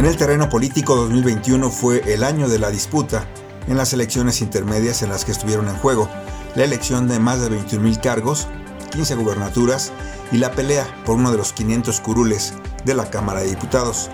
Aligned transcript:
En 0.00 0.06
el 0.06 0.16
terreno 0.16 0.48
político 0.48 0.96
2021 0.96 1.68
fue 1.68 2.14
el 2.14 2.24
año 2.24 2.48
de 2.48 2.58
la 2.58 2.70
disputa 2.70 3.26
en 3.68 3.76
las 3.76 3.92
elecciones 3.92 4.40
intermedias 4.40 5.02
en 5.02 5.10
las 5.10 5.26
que 5.26 5.32
estuvieron 5.32 5.68
en 5.68 5.76
juego 5.76 6.08
la 6.54 6.64
elección 6.64 7.06
de 7.06 7.18
más 7.18 7.42
de 7.42 7.50
21.000 7.50 8.00
cargos, 8.00 8.48
15 8.92 9.14
gubernaturas 9.16 9.92
y 10.32 10.38
la 10.38 10.52
pelea 10.52 10.86
por 11.04 11.16
uno 11.16 11.30
de 11.30 11.36
los 11.36 11.52
500 11.52 12.00
curules 12.00 12.54
de 12.86 12.94
la 12.94 13.10
Cámara 13.10 13.40
de 13.40 13.50
Diputados. 13.50 14.08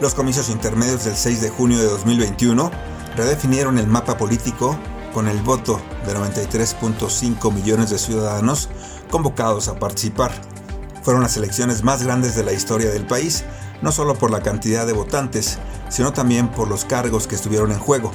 Los 0.00 0.14
comicios 0.14 0.50
intermedios 0.50 1.04
del 1.04 1.14
6 1.14 1.42
de 1.42 1.50
junio 1.50 1.78
de 1.78 1.84
2021 1.84 2.68
redefinieron 3.14 3.78
el 3.78 3.86
mapa 3.86 4.18
político 4.18 4.76
con 5.14 5.28
el 5.28 5.40
voto 5.42 5.80
de 6.06 6.12
93.5 6.12 7.52
millones 7.52 7.90
de 7.90 8.00
ciudadanos 8.00 8.68
convocados 9.12 9.68
a 9.68 9.78
participar. 9.78 10.32
Fueron 11.04 11.22
las 11.22 11.36
elecciones 11.36 11.84
más 11.84 12.02
grandes 12.02 12.34
de 12.34 12.42
la 12.42 12.52
historia 12.52 12.90
del 12.90 13.06
país, 13.06 13.44
no 13.82 13.92
solo 13.92 14.14
por 14.14 14.30
la 14.30 14.42
cantidad 14.42 14.86
de 14.86 14.92
votantes, 14.92 15.58
sino 15.88 16.12
también 16.12 16.48
por 16.48 16.68
los 16.68 16.84
cargos 16.84 17.26
que 17.26 17.34
estuvieron 17.34 17.72
en 17.72 17.78
juego. 17.78 18.12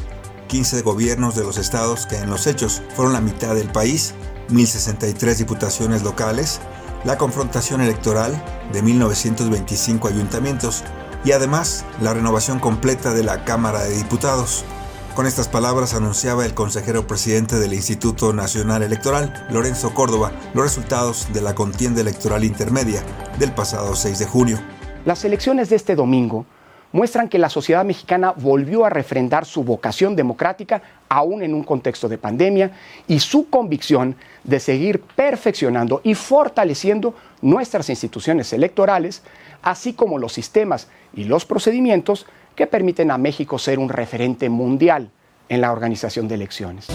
15 0.47 0.81
gobiernos 0.81 1.35
de 1.35 1.43
los 1.43 1.57
estados 1.57 2.05
que 2.05 2.17
en 2.17 2.29
los 2.29 2.47
hechos 2.47 2.81
fueron 2.95 3.13
la 3.13 3.21
mitad 3.21 3.55
del 3.55 3.71
país, 3.71 4.13
1063 4.49 5.37
diputaciones 5.39 6.03
locales, 6.03 6.59
la 7.03 7.17
confrontación 7.17 7.81
electoral 7.81 8.41
de 8.71 8.81
1925 8.81 10.07
ayuntamientos 10.07 10.83
y 11.23 11.31
además 11.31 11.85
la 12.01 12.13
renovación 12.13 12.59
completa 12.59 13.13
de 13.13 13.23
la 13.23 13.43
Cámara 13.45 13.84
de 13.84 13.95
Diputados. 13.95 14.63
Con 15.15 15.25
estas 15.27 15.47
palabras 15.47 15.93
anunciaba 15.93 16.45
el 16.45 16.53
consejero 16.53 17.07
presidente 17.07 17.57
del 17.57 17.73
Instituto 17.73 18.34
Nacional 18.34 18.84
Electoral, 18.84 19.47
Lorenzo 19.49 19.93
Córdoba, 19.93 20.34
los 20.53 20.63
resultados 20.65 21.27
de 21.31 21.41
la 21.41 21.55
contienda 21.55 22.01
electoral 22.01 22.43
intermedia 22.43 23.01
del 23.39 23.53
pasado 23.53 23.95
6 23.95 24.20
de 24.20 24.25
junio. 24.25 24.74
Las 25.05 25.23
elecciones 25.23 25.69
de 25.69 25.75
este 25.75 25.95
domingo 25.95 26.48
muestran 26.91 27.29
que 27.29 27.37
la 27.37 27.49
sociedad 27.49 27.85
mexicana 27.85 28.34
volvió 28.35 28.85
a 28.85 28.89
refrendar 28.89 29.45
su 29.45 29.63
vocación 29.63 30.15
democrática 30.15 30.81
aún 31.09 31.43
en 31.43 31.53
un 31.53 31.63
contexto 31.63 32.09
de 32.09 32.17
pandemia 32.17 32.71
y 33.07 33.20
su 33.20 33.47
convicción 33.51 34.15
de 34.43 34.59
seguir 34.59 35.01
perfeccionando 35.01 36.01
y 36.03 36.15
fortaleciendo 36.15 37.13
nuestras 37.43 37.89
instituciones 37.91 38.51
electorales, 38.51 39.21
así 39.62 39.93
como 39.93 40.17
los 40.17 40.34
sistemas 40.34 40.87
y 41.13 41.25
los 41.25 41.45
procedimientos 41.45 42.25
que 42.55 42.65
permiten 42.65 43.12
a 43.12 43.19
México 43.19 43.59
ser 43.59 43.77
un 43.77 43.90
referente 43.90 44.49
mundial 44.49 45.12
en 45.49 45.62
la 45.62 45.71
organización 45.71 46.27
de 46.27 46.35
elecciones. 46.35 46.87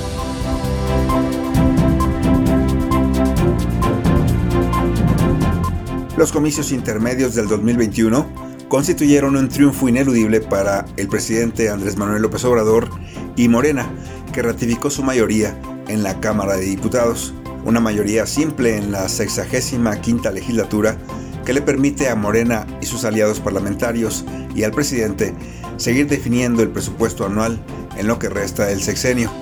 Los 6.21 6.33
comicios 6.33 6.71
intermedios 6.71 7.35
del 7.35 7.49
2021 7.49 8.27
constituyeron 8.69 9.37
un 9.37 9.49
triunfo 9.49 9.89
ineludible 9.89 10.43
para 10.43 10.85
el 10.99 11.09
presidente 11.09 11.71
Andrés 11.71 11.97
Manuel 11.97 12.21
López 12.21 12.45
Obrador 12.45 12.91
y 13.37 13.49
Morena, 13.49 13.89
que 14.31 14.43
ratificó 14.43 14.91
su 14.91 15.03
mayoría 15.03 15.59
en 15.89 16.03
la 16.03 16.21
Cámara 16.21 16.59
de 16.59 16.67
Diputados, 16.67 17.33
una 17.65 17.81
mayoría 17.81 18.27
simple 18.27 18.77
en 18.77 18.93
la 18.93 19.09
65 19.09 20.31
legislatura 20.31 20.99
que 21.47 21.55
le 21.55 21.63
permite 21.63 22.11
a 22.11 22.17
Morena 22.17 22.67
y 22.83 22.85
sus 22.85 23.07
aliados 23.07 23.41
parlamentarios 23.41 24.27
y 24.55 24.65
al 24.65 24.73
presidente 24.73 25.33
seguir 25.79 26.07
definiendo 26.07 26.63
el 26.63 26.69
presupuesto 26.69 27.25
anual 27.25 27.59
en 27.97 28.07
lo 28.07 28.19
que 28.19 28.29
resta 28.29 28.67
del 28.67 28.83
sexenio, 28.83 29.33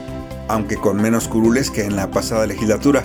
aunque 0.47 0.77
con 0.77 1.03
menos 1.03 1.27
curules 1.27 1.73
que 1.73 1.83
en 1.83 1.97
la 1.97 2.13
pasada 2.13 2.47
legislatura. 2.47 3.03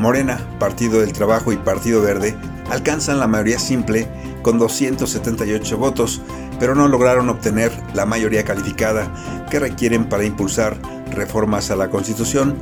Morena, 0.00 0.40
Partido 0.58 1.00
del 1.00 1.12
Trabajo 1.12 1.52
y 1.52 1.56
Partido 1.56 2.02
Verde 2.02 2.34
alcanzan 2.72 3.20
la 3.20 3.26
mayoría 3.26 3.58
simple 3.58 4.08
con 4.40 4.58
278 4.58 5.76
votos, 5.76 6.22
pero 6.58 6.74
no 6.74 6.88
lograron 6.88 7.28
obtener 7.28 7.70
la 7.92 8.06
mayoría 8.06 8.44
calificada 8.44 9.12
que 9.50 9.60
requieren 9.60 10.08
para 10.08 10.24
impulsar 10.24 10.78
reformas 11.10 11.70
a 11.70 11.76
la 11.76 11.90
Constitución, 11.90 12.56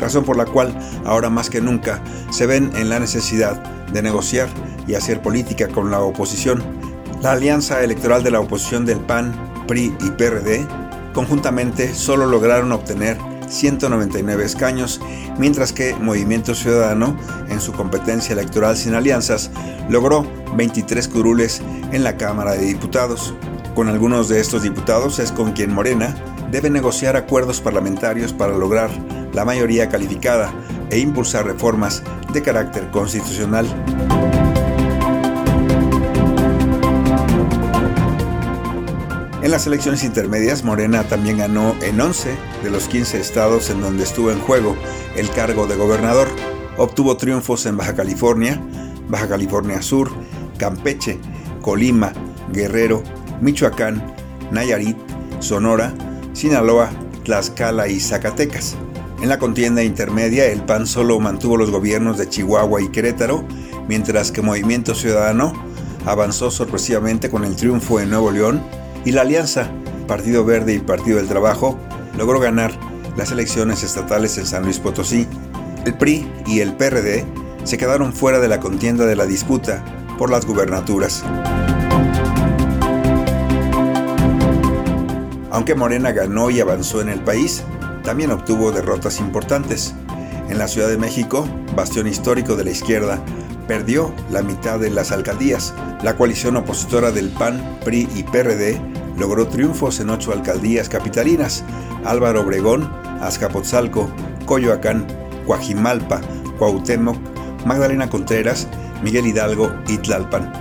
razón 0.00 0.24
por 0.24 0.36
la 0.36 0.46
cual 0.46 0.76
ahora 1.04 1.30
más 1.30 1.48
que 1.48 1.60
nunca 1.60 2.02
se 2.30 2.46
ven 2.46 2.72
en 2.74 2.88
la 2.88 2.98
necesidad 2.98 3.62
de 3.92 4.02
negociar 4.02 4.48
y 4.88 4.94
hacer 4.94 5.22
política 5.22 5.68
con 5.68 5.92
la 5.92 6.00
oposición. 6.00 6.60
La 7.22 7.32
alianza 7.32 7.84
electoral 7.84 8.24
de 8.24 8.32
la 8.32 8.40
oposición 8.40 8.84
del 8.84 8.98
PAN, 8.98 9.32
PRI 9.68 9.94
y 10.00 10.10
PRD 10.10 10.66
conjuntamente 11.14 11.94
solo 11.94 12.26
lograron 12.26 12.72
obtener 12.72 13.16
199 13.52 14.44
escaños, 14.44 15.00
mientras 15.38 15.72
que 15.72 15.94
Movimiento 15.94 16.54
Ciudadano, 16.54 17.16
en 17.48 17.60
su 17.60 17.72
competencia 17.72 18.32
electoral 18.32 18.76
sin 18.76 18.94
alianzas, 18.94 19.50
logró 19.88 20.26
23 20.56 21.06
curules 21.08 21.62
en 21.92 22.02
la 22.02 22.16
Cámara 22.16 22.52
de 22.52 22.64
Diputados. 22.66 23.34
Con 23.74 23.88
algunos 23.88 24.28
de 24.28 24.40
estos 24.40 24.62
diputados 24.62 25.18
es 25.18 25.32
con 25.32 25.52
quien 25.52 25.72
Morena 25.72 26.14
debe 26.50 26.70
negociar 26.70 27.16
acuerdos 27.16 27.60
parlamentarios 27.60 28.32
para 28.32 28.56
lograr 28.56 28.90
la 29.32 29.44
mayoría 29.44 29.88
calificada 29.88 30.52
e 30.90 30.98
impulsar 30.98 31.46
reformas 31.46 32.02
de 32.32 32.42
carácter 32.42 32.90
constitucional. 32.90 33.66
Las 39.52 39.66
elecciones 39.66 40.02
intermedias, 40.02 40.64
Morena 40.64 41.04
también 41.04 41.36
ganó 41.36 41.76
en 41.82 42.00
11 42.00 42.34
de 42.62 42.70
los 42.70 42.88
15 42.88 43.20
estados 43.20 43.68
en 43.68 43.82
donde 43.82 44.02
estuvo 44.02 44.30
en 44.30 44.40
juego 44.40 44.74
el 45.14 45.28
cargo 45.28 45.66
de 45.66 45.76
gobernador. 45.76 46.26
Obtuvo 46.78 47.18
triunfos 47.18 47.66
en 47.66 47.76
Baja 47.76 47.94
California, 47.94 48.58
Baja 49.10 49.28
California 49.28 49.82
Sur, 49.82 50.10
Campeche, 50.56 51.18
Colima, 51.60 52.14
Guerrero, 52.50 53.02
Michoacán, 53.42 54.02
Nayarit, 54.50 54.96
Sonora, 55.40 55.92
Sinaloa, 56.32 56.88
Tlaxcala 57.22 57.88
y 57.88 58.00
Zacatecas. 58.00 58.74
En 59.20 59.28
la 59.28 59.38
contienda 59.38 59.82
intermedia, 59.82 60.46
el 60.46 60.62
PAN 60.62 60.86
solo 60.86 61.20
mantuvo 61.20 61.58
los 61.58 61.70
gobiernos 61.70 62.16
de 62.16 62.26
Chihuahua 62.26 62.80
y 62.80 62.88
Querétaro, 62.88 63.44
mientras 63.86 64.32
que 64.32 64.40
Movimiento 64.40 64.94
Ciudadano 64.94 65.52
avanzó 66.06 66.50
sorpresivamente 66.50 67.28
con 67.28 67.44
el 67.44 67.54
triunfo 67.54 68.00
en 68.00 68.08
Nuevo 68.08 68.30
León 68.30 68.81
y 69.04 69.12
la 69.12 69.22
alianza 69.22 69.70
Partido 70.06 70.44
Verde 70.44 70.74
y 70.74 70.78
Partido 70.78 71.16
del 71.16 71.28
Trabajo 71.28 71.78
logró 72.16 72.40
ganar 72.40 72.72
las 73.16 73.30
elecciones 73.30 73.82
estatales 73.82 74.38
en 74.38 74.46
San 74.46 74.64
Luis 74.64 74.78
Potosí. 74.78 75.26
El 75.84 75.94
PRI 75.94 76.30
y 76.46 76.60
el 76.60 76.74
PRD 76.74 77.24
se 77.64 77.78
quedaron 77.78 78.12
fuera 78.12 78.38
de 78.38 78.48
la 78.48 78.60
contienda 78.60 79.06
de 79.06 79.16
la 79.16 79.26
disputa 79.26 79.84
por 80.18 80.30
las 80.30 80.46
gubernaturas. 80.46 81.24
Aunque 85.50 85.74
Morena 85.74 86.12
ganó 86.12 86.50
y 86.50 86.60
avanzó 86.60 87.00
en 87.00 87.08
el 87.08 87.20
país, 87.20 87.62
también 88.02 88.30
obtuvo 88.30 88.72
derrotas 88.72 89.20
importantes. 89.20 89.94
En 90.48 90.58
la 90.58 90.68
Ciudad 90.68 90.88
de 90.88 90.98
México, 90.98 91.46
bastión 91.76 92.06
histórico 92.06 92.56
de 92.56 92.64
la 92.64 92.70
izquierda, 92.70 93.22
perdió 93.68 94.12
la 94.30 94.42
mitad 94.42 94.78
de 94.78 94.90
las 94.90 95.12
alcaldías. 95.12 95.72
La 96.02 96.16
coalición 96.16 96.56
opositora 96.56 97.12
del 97.12 97.28
PAN, 97.30 97.78
PRI 97.84 98.08
y 98.14 98.22
PRD 98.24 98.91
logró 99.22 99.46
triunfos 99.46 100.00
en 100.00 100.10
ocho 100.10 100.32
alcaldías 100.32 100.88
capitalinas, 100.88 101.62
Álvaro 102.04 102.40
Obregón, 102.40 102.92
Azcapotzalco, 103.20 104.10
Coyoacán, 104.46 105.06
Coajimalpa, 105.46 106.20
Cuauhtémoc, 106.58 107.16
Magdalena 107.64 108.10
Contreras, 108.10 108.66
Miguel 109.00 109.28
Hidalgo 109.28 109.72
y 109.86 109.98
Tlalpan. 109.98 110.52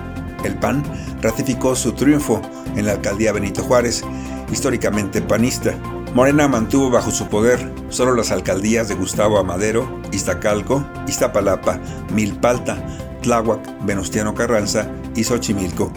El 0.44 0.60
PAN 0.60 0.84
ratificó 1.24 1.76
su 1.76 1.94
triunfo 1.94 2.40
en 2.76 2.86
la 2.86 2.92
alcaldía 2.92 3.34
Benito 3.34 3.64
Juárez, 3.64 4.04
históricamente 4.52 5.24
panista. 5.24 5.74
Morena 6.14 6.48
mantuvo 6.48 6.92
bajo 6.92 7.10
su 7.10 7.30
poder 7.30 7.68
solo 7.90 8.14
las 8.14 8.30
alcaldías 8.30 8.88
de 8.88 8.94
Gustavo 8.94 9.40
Amadero, 9.40 10.02
Iztacalco, 10.12 10.86
Iztapalapa, 11.08 11.80
Milpalta, 12.14 12.78
Tláhuac, 13.24 13.84
Venustiano 13.88 14.36
Carranza 14.36 14.88
y 15.16 15.24
Xochimilco. 15.24 15.92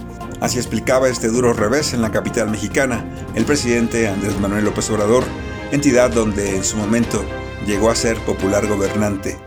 Así 0.44 0.58
explicaba 0.58 1.08
este 1.08 1.28
duro 1.28 1.54
revés 1.54 1.94
en 1.94 2.02
la 2.02 2.12
capital 2.12 2.50
mexicana 2.50 3.02
el 3.34 3.46
presidente 3.46 4.08
Andrés 4.08 4.38
Manuel 4.38 4.66
López 4.66 4.90
Obrador, 4.90 5.24
entidad 5.72 6.10
donde 6.10 6.54
en 6.54 6.64
su 6.64 6.76
momento 6.76 7.24
llegó 7.66 7.88
a 7.88 7.94
ser 7.94 8.18
popular 8.26 8.66
gobernante. 8.66 9.38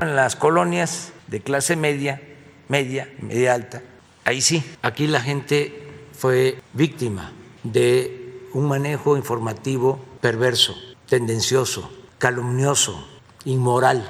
En 0.00 0.16
las 0.16 0.34
colonias 0.34 1.12
de 1.28 1.38
clase 1.38 1.76
media, 1.76 2.20
media, 2.66 3.08
media 3.20 3.54
alta, 3.54 3.80
ahí 4.24 4.40
sí, 4.40 4.64
aquí 4.82 5.06
la 5.06 5.20
gente 5.20 5.72
fue 6.18 6.60
víctima 6.72 7.30
de 7.62 8.48
un 8.52 8.66
manejo 8.66 9.16
informativo 9.16 10.04
perverso, 10.20 10.74
tendencioso, 11.08 11.92
calumnioso, 12.18 13.06
inmoral, 13.44 14.04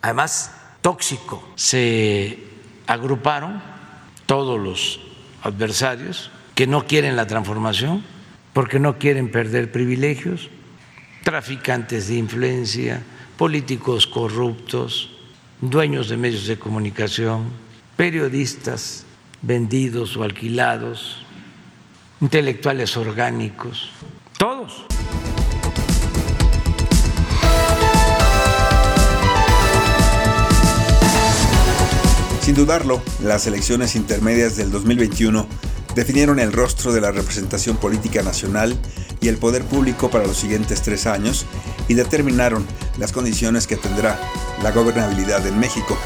además 0.00 0.52
tóxico. 0.80 1.42
Se 1.56 2.38
agruparon 2.86 3.60
todos 4.26 4.60
los 4.60 5.11
adversarios 5.42 6.30
que 6.54 6.66
no 6.66 6.86
quieren 6.86 7.16
la 7.16 7.26
transformación 7.26 8.04
porque 8.52 8.78
no 8.78 8.98
quieren 8.98 9.30
perder 9.30 9.72
privilegios, 9.72 10.50
traficantes 11.24 12.08
de 12.08 12.16
influencia, 12.16 13.02
políticos 13.36 14.06
corruptos, 14.06 15.10
dueños 15.60 16.08
de 16.08 16.16
medios 16.16 16.46
de 16.46 16.58
comunicación, 16.58 17.44
periodistas 17.96 19.06
vendidos 19.40 20.16
o 20.16 20.22
alquilados, 20.22 21.24
intelectuales 22.20 22.96
orgánicos, 22.96 23.90
todos. 24.38 24.84
Sin 32.52 32.66
dudarlo, 32.66 33.00
las 33.24 33.46
elecciones 33.46 33.96
intermedias 33.96 34.58
del 34.58 34.70
2021 34.70 35.46
definieron 35.94 36.38
el 36.38 36.52
rostro 36.52 36.92
de 36.92 37.00
la 37.00 37.10
representación 37.10 37.78
política 37.78 38.22
nacional 38.22 38.78
y 39.22 39.28
el 39.28 39.38
poder 39.38 39.64
público 39.64 40.10
para 40.10 40.26
los 40.26 40.36
siguientes 40.36 40.82
tres 40.82 41.06
años 41.06 41.46
y 41.88 41.94
determinaron 41.94 42.66
las 42.98 43.10
condiciones 43.10 43.66
que 43.66 43.78
tendrá 43.78 44.20
la 44.62 44.70
gobernabilidad 44.70 45.46
en 45.46 45.58
México. 45.58 45.96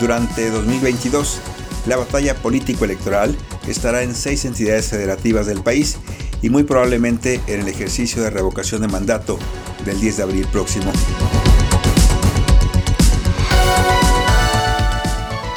Durante 0.00 0.50
2022, 0.50 1.38
la 1.86 1.96
batalla 1.96 2.34
político-electoral 2.34 3.36
estará 3.68 4.02
en 4.02 4.16
seis 4.16 4.46
entidades 4.46 4.88
federativas 4.88 5.46
del 5.46 5.62
país 5.62 5.98
y 6.42 6.50
muy 6.50 6.64
probablemente 6.64 7.40
en 7.46 7.60
el 7.60 7.68
ejercicio 7.68 8.20
de 8.20 8.30
revocación 8.30 8.80
de 8.80 8.88
mandato 8.88 9.38
del 9.84 10.00
10 10.00 10.16
de 10.16 10.22
abril 10.24 10.48
próximo. 10.50 10.90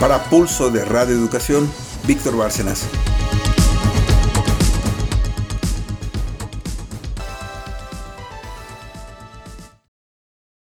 Para 0.02 0.24
Pulso 0.24 0.72
de 0.72 0.84
Radio 0.84 1.14
Educación, 1.14 1.72
Víctor 2.08 2.36
Bárcenas. 2.36 2.88